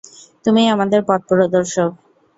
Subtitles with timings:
[0.45, 1.91] তুমিই আমাদের পথপ্রদর্শক।